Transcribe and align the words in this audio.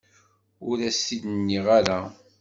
Ur 0.69 0.77
as-t-id 0.89 1.23
nniɣ 1.35 1.65
ara. 1.77 1.99